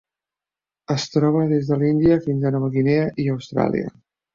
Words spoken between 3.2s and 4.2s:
i Austràlia.